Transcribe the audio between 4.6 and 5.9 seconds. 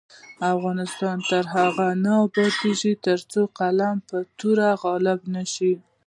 غالب نشي.